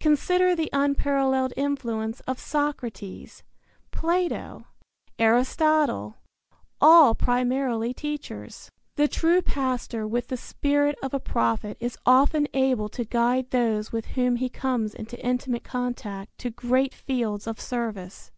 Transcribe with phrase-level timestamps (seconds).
[0.00, 3.42] Consider the unparalleled influence of Socrates,
[3.90, 4.66] Plato,
[5.18, 6.16] Aristotle
[6.78, 8.68] all primarily teachers.
[8.96, 13.92] The true pastor with the spirit of a prophet is often able to guide those
[13.92, 18.30] with whom he comes into intimate contact to great fields of service.